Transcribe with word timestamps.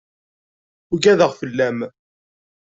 Ugadeɣ 0.93 1.31
fell-am. 1.39 1.79